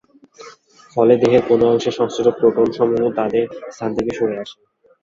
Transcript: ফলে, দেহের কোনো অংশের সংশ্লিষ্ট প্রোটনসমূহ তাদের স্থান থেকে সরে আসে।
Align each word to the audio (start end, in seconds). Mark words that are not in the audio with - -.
ফলে, 0.95 1.13
দেহের 1.21 1.43
কোনো 1.47 1.63
অংশের 1.71 1.97
সংশ্লিষ্ট 1.99 2.29
প্রোটনসমূহ 2.39 3.01
তাদের 3.17 3.43
স্থান 3.73 3.89
থেকে 3.97 4.11
সরে 4.17 4.35
আসে। 4.43 4.57